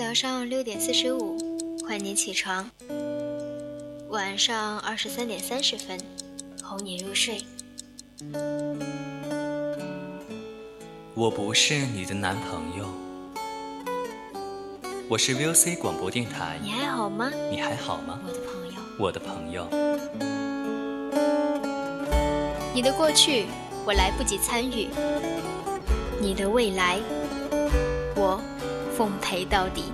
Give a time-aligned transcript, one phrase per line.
[0.00, 1.36] 早上六点四十五，
[1.86, 2.64] 唤你起床；
[4.08, 6.00] 晚上二十三点三十分，
[6.64, 7.44] 哄你入睡。
[11.14, 12.88] 我不是你的男朋友，
[15.06, 16.58] 我是 VOC 广播电台。
[16.62, 17.30] 你还好吗？
[17.50, 18.18] 你还好吗？
[18.24, 18.80] 我的朋友。
[18.98, 19.68] 我的朋友。
[22.74, 23.44] 你的过去，
[23.84, 24.88] 我来不及参与；
[26.18, 27.19] 你的未来，我
[29.00, 29.84] 奉陪到底。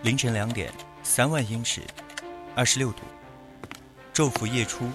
[0.00, 1.82] 凌晨两点，三万英尺，
[2.56, 3.02] 二十六度，
[4.14, 4.90] 昼伏夜出，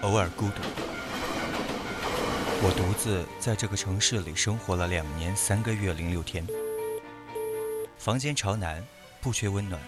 [0.00, 0.62] 偶尔孤独。
[2.62, 6.46] 我独自在这个城市里生活了两年三个月零六天，
[7.98, 8.82] 房间朝南，
[9.20, 9.78] 不缺温暖。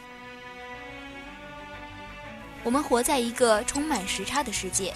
[2.62, 4.92] 我们活在一个充满时差的世界，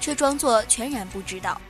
[0.00, 1.60] 却装作全然不知道。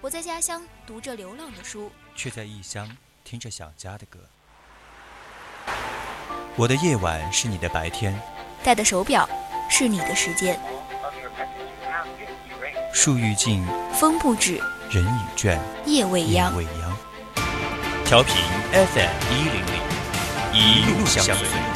[0.00, 4.20] 我在家乡读着流浪的书，却在异乡听着想家的歌。
[6.54, 8.18] 我的夜晚是你的白天，
[8.62, 9.28] 戴的手表
[9.68, 10.58] 是你的时间。
[12.92, 16.56] 树欲静，风不止，人已倦，夜未央。
[16.56, 16.96] 未央。
[18.04, 18.36] 调频
[18.72, 19.82] FM 一零零，
[20.52, 21.75] 一路相随。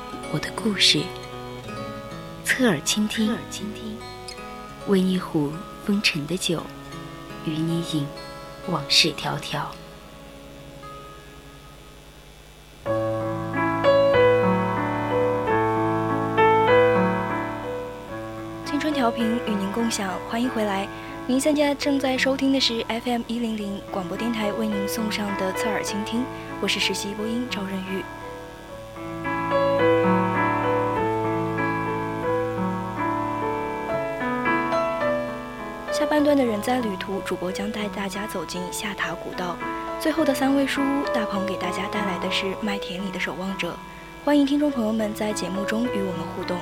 [0.33, 1.01] 我的故事，
[2.45, 3.97] 侧耳倾听，侧耳倾听
[4.87, 5.51] 温一壶
[5.85, 6.63] 风尘的酒。
[7.43, 8.07] 与你饮
[8.67, 9.65] 往事迢迢。
[18.63, 20.87] 青春调频与您共享，欢迎回来。
[21.27, 26.23] 您现在正在收听的是 FM 一零零广播电台为您送上的侧耳倾听，
[26.61, 28.01] 我是实习播音赵润玉。
[35.91, 39.57] 下半段的人在旅途，主播将带大家走进下塔古道。
[39.99, 43.71] 最后的三位书屋，大鹏给大家带来的是《麦田里的守望者》。
[44.23, 46.57] 欢迎听众朋友们在节目中与我们互动。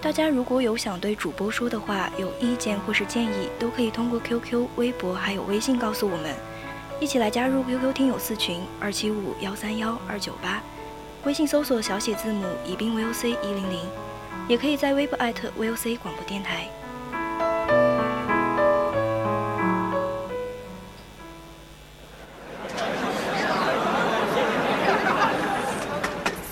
[0.00, 6.32] 大家如果有想对主播说的话、有意见或是建议，都可以通过 QQ、微博还有微信告诉我们。
[7.00, 10.62] 一起来加入 QQ 听友四群：二七五幺三幺二九八。
[11.28, 13.80] 微信搜索小写字母宜宾 VOC 一零零，
[14.48, 16.66] 也可以在微博艾特 VOC 广播电台。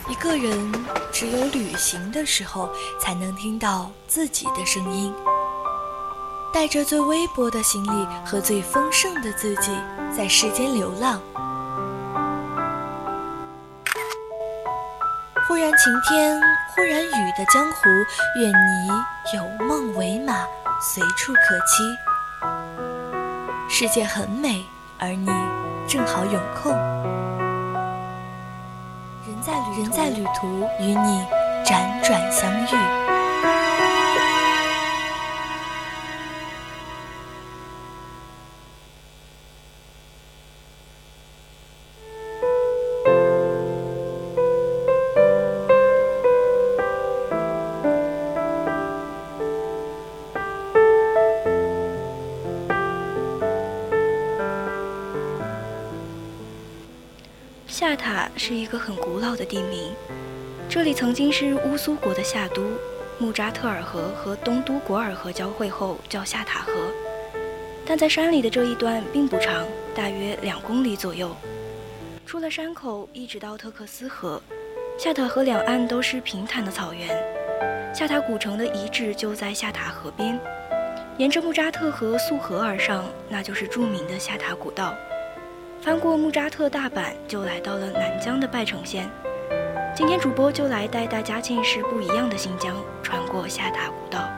[0.11, 0.71] 一个人
[1.11, 2.69] 只有旅行的时候，
[3.01, 5.11] 才能听到自己的声音，
[6.53, 9.71] 带着最微薄的行李和最丰盛的自己，
[10.15, 11.19] 在世间流浪。
[15.67, 16.41] 然晴天，
[16.77, 17.89] 忽然雨的江湖，
[18.37, 18.89] 愿你
[19.37, 20.47] 有梦为马，
[20.81, 21.99] 随处可栖。
[23.69, 24.65] 世界很美，
[24.97, 25.27] 而你
[25.89, 26.71] 正好有空。
[29.27, 30.47] 人在旅人在旅途，
[30.79, 31.27] 与你
[31.65, 32.86] 辗转相遇。
[58.37, 59.93] 是一个很古老的地名，
[60.67, 62.63] 这里曾经是乌苏国的夏都，
[63.19, 66.73] 木扎特尔河和东都果尔河交汇后叫夏塔河。
[67.85, 71.37] 但在山里的这一段并不长，大约两公里左右。
[72.25, 74.41] 出了山口，一直到特克斯河，
[74.99, 77.07] 夏塔河两岸都是平坦的草原。
[77.95, 80.41] 夏塔古城的遗址就在夏塔河边，
[81.19, 84.95] 沿着木扎特河溯河而上，那就是著名的夏塔古道。
[85.81, 89.09] 翻过木扎特大阪，就来到了南疆的拜城县。
[89.95, 94.29] 今天主播就来带大家见识不一样的新疆，穿过下塔古道。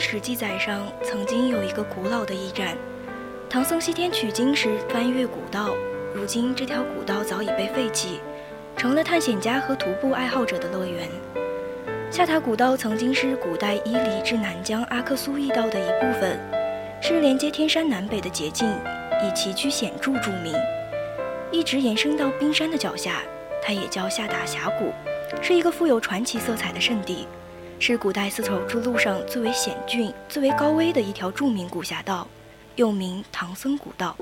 [0.00, 2.76] 史记载上，曾经有一个古老的驿站。
[3.48, 5.74] 唐僧西天取经时翻越古道，
[6.14, 8.20] 如今这条古道早已被废弃，
[8.76, 11.08] 成了探险家和徒步爱好者的乐园。
[12.10, 16.40] 下塔古道曾经是古代伊犁至南疆阿克苏驿道的一部分，
[17.02, 18.68] 是连接天山南北的捷径，
[19.22, 20.54] 以崎岖险峻著名，
[21.52, 23.22] 一直延伸到冰山的脚下。
[23.62, 24.92] 它也叫下塔峡谷，
[25.42, 27.28] 是一个富有传奇色彩的圣地，
[27.82, 32.28] 是古代丝绸之路上最为险峻、最为高危的一条著名古峡道。
[32.76, 34.14] 又名唐僧古道。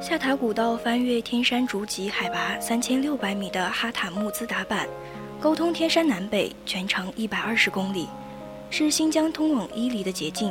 [0.00, 4.88] 下塔古道翻越天山竹脊，海拔三千六百米的哈塔木兹达坂，
[5.38, 8.08] 沟通天山南北，全长一百二十公里，
[8.70, 10.50] 是新疆通往伊犁的捷径。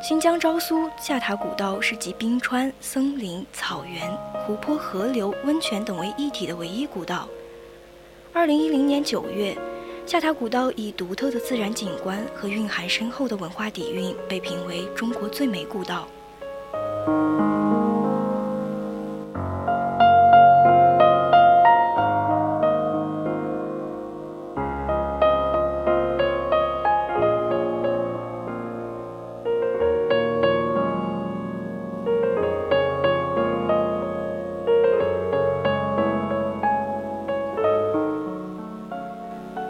[0.00, 4.08] 新疆昭苏下塔古道是集冰川、森林、草原、
[4.46, 7.28] 湖泊、河流、温泉等为一体的唯一古道。
[8.32, 9.58] 二零一零年九月，
[10.06, 16.06] 下塔古道以独特的自然景观和蕴含深厚的文化底蕴，被评为中国最美古道。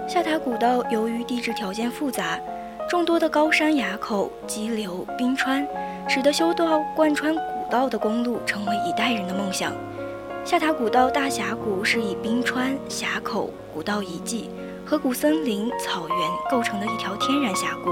[0.09, 2.41] 下塔古道由于地质条件复杂，
[2.89, 5.69] 众多的高山崖口、激流、冰川，
[6.09, 9.71] 使得修道贯穿古道的公路成为一代人的梦想。
[10.47, 14.49] 下塔古道大峡谷是以冰川、峡口、古道遗迹、
[14.83, 17.91] 河谷森林、草原构成的一条天然峡谷。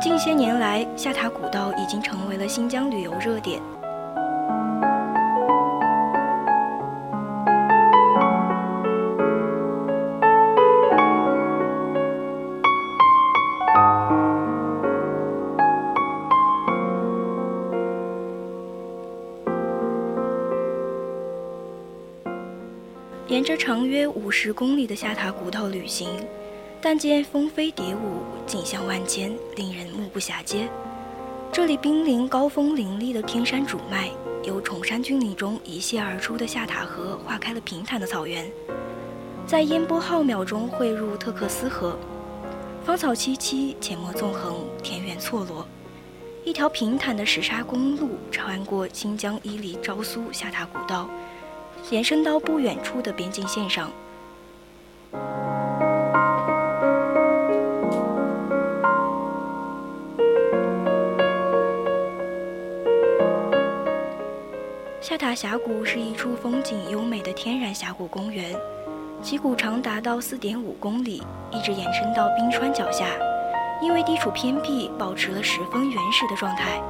[0.00, 3.60] 近些年来，下塔古道已经成为了新疆旅游热点。
[23.36, 26.08] 沿着长约五十公里的下塔古道旅行，
[26.80, 30.66] 但见蜂飞蝶舞，景象万千，令人目不暇接。
[31.52, 34.10] 这里濒临高峰林立的天山主脉，
[34.42, 38.50] 由崇山峻岭中一泻而出的下塔河划开了平坦的草原，
[39.46, 41.98] 在烟波浩渺中汇入特克斯河，
[42.86, 45.68] 芳草萋萋，阡陌纵横，田园错落。
[46.42, 51.10] 一条平坦的石沙公路穿过新疆伊犁昭苏下塔古道。
[51.90, 53.90] 延伸到不远处的边境线上。
[65.00, 68.52] 下塔峡谷是一处风景优美的天然峡谷公园，
[69.22, 71.22] 其谷长达到四点五公里，
[71.52, 73.06] 一直延伸到冰川脚下。
[73.80, 76.82] 因为地处偏僻，保持了十分原始的状态。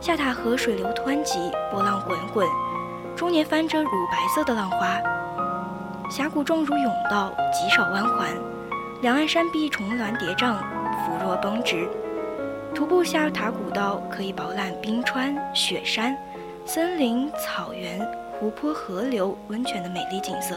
[0.00, 2.46] 下塔河水流湍急，波浪滚滚。
[3.22, 5.00] 终年翻着乳白色的浪花，
[6.10, 8.28] 峡谷状如甬道，极少弯环，
[9.00, 10.56] 两岸山壁重峦叠嶂，
[11.06, 11.88] 扶弱绷直。
[12.74, 16.16] 徒步下塔古道，可以饱览冰川、雪山、
[16.66, 18.04] 森林、草原、
[18.40, 20.56] 湖泊、河流、温泉的美丽景色。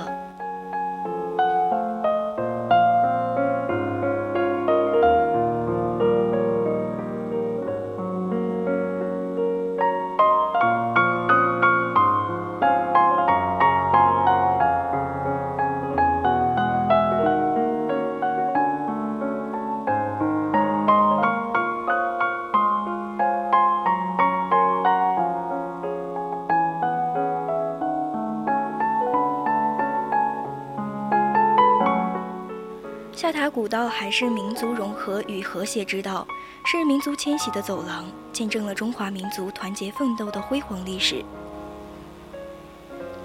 [33.55, 36.27] 古道还是民族融合与和谐之道，
[36.65, 41.23] 是民族迁徙的走廊，见证了中华民族团结奋斗的辉煌历史。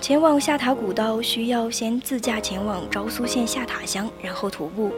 [0.00, 4.92] 前往下塔古道需要先自驾前往昭苏县下塔乡，然后徒步。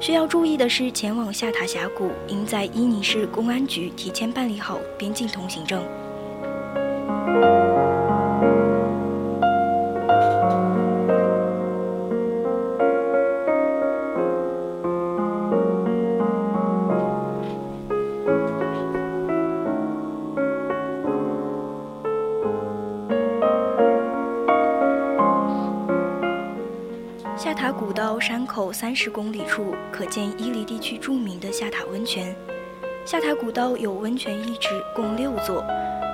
[0.00, 5.80] 需要注意的是，前往下塔峡谷应在伊宁市公安局提前办理好边境通行证。
[28.22, 32.32] 山口三十公里处可见伊犁地区著名的下塔温泉。
[33.04, 35.64] 下塔古道有温泉遗址共六座，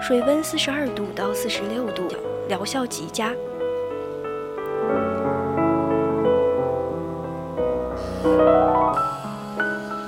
[0.00, 2.08] 水温四十二度到四十六度，
[2.48, 3.28] 疗效极佳。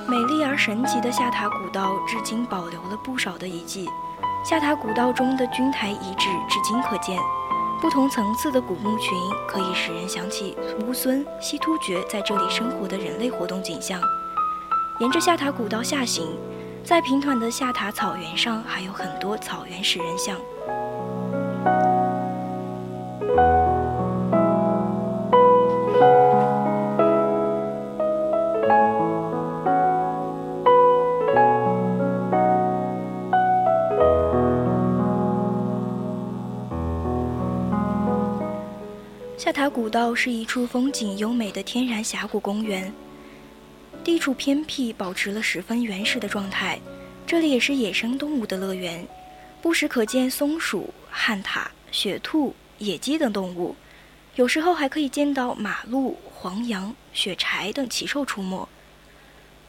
[0.07, 3.87] 美丽而神奇的下塔古道至今保留了不少的遗迹。
[4.43, 7.15] 下塔古道中的军台遗址至今可见，
[7.81, 13.99] 不同层次的古墓群可以使人想起乌孙、西突厥在这里生活的人类活动景象。
[14.99, 16.37] 沿着下塔古道下行，
[16.83, 20.37] 在平坦的下塔草原上还有很多草原石人像。
[39.61, 42.91] 塔古道是一处风景优美的天然峡谷公园，
[44.03, 46.79] 地处偏僻，保持了十分原始的状态。
[47.27, 49.07] 这里也是野生动物的乐园，
[49.61, 53.75] 不时可见松鼠、旱獭、雪兔、野鸡等动物，
[54.33, 58.67] 有时候还可以见到马鹿、黄羊、雪柴等奇兽出没。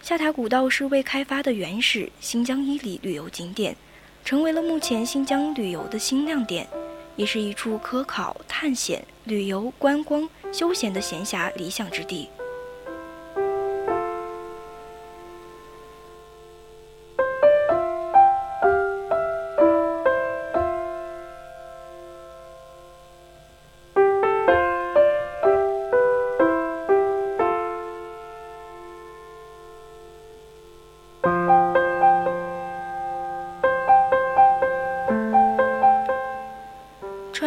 [0.01, 3.77] 下塔古道是未开发的原始新疆伊犁旅游景点，
[4.25, 6.67] 成为了目前新疆旅游的新亮点。
[7.17, 12.29] 也是一处科考、探险、旅游、观光、休闲的闲暇理想之地。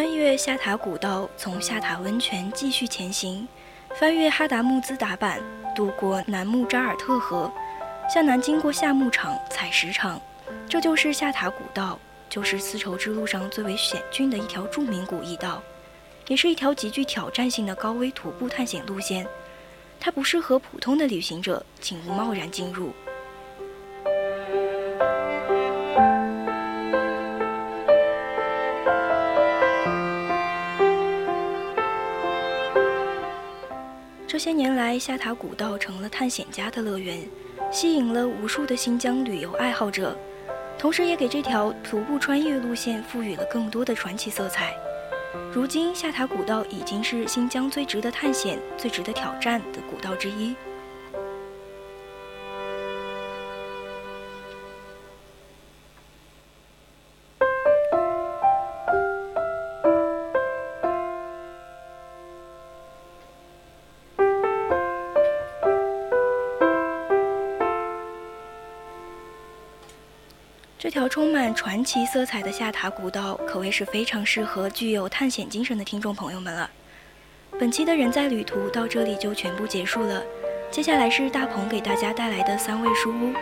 [0.06, 3.48] 翻越下塔古道从下塔温泉继续前行，
[4.00, 5.42] 翻越哈达木兹达坂，
[5.76, 7.52] 渡过南木扎尔特河，
[8.08, 10.22] 向南经过夏牧场、采石场，
[10.70, 11.98] 这就是下塔古道，
[12.30, 15.60] 就是丝绸之路上最为险峻的一条著名古驿道，
[16.28, 19.26] 也是一条极具挑战性的高危徒步探险路线。
[20.00, 22.94] 它不适合普通的旅行者，请勿贸然进入。
[34.46, 37.18] 千年来，下塔古道成了探险家的乐园，
[37.72, 40.16] 吸引了无数的新疆旅游爱好者，
[40.78, 44.72] 同时也给这条徒步穿越路线赋予了更多的传奇色彩。
[45.52, 50.56] 如今，下塔古道已经是新疆最值得探险、最值得挑战的古道之一。
[70.96, 76.70] 条充满传奇色彩的下塔古道，可谓是非常适合具有探险精神的听众朋友们了。
[77.60, 80.24] 本期的人在旅途到这里就全部结束了，
[80.72, 83.34] 接下来是大鹏给大家带来的三味书屋，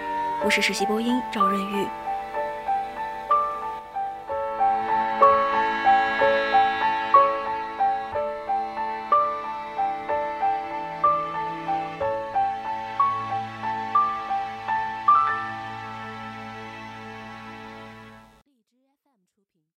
[0.44, 1.86] 我是实习播音赵润玉。